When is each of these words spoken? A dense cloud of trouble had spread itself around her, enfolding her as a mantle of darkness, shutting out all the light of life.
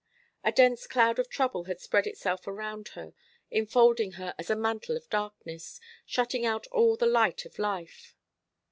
A 0.43 0.51
dense 0.51 0.87
cloud 0.87 1.19
of 1.19 1.29
trouble 1.29 1.65
had 1.65 1.79
spread 1.79 2.07
itself 2.07 2.47
around 2.47 2.87
her, 2.95 3.13
enfolding 3.51 4.13
her 4.13 4.33
as 4.39 4.49
a 4.49 4.55
mantle 4.55 4.97
of 4.97 5.07
darkness, 5.11 5.79
shutting 6.07 6.43
out 6.43 6.65
all 6.71 6.97
the 6.97 7.05
light 7.05 7.45
of 7.45 7.59
life. 7.59 8.15